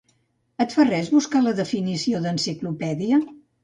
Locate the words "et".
0.65-0.73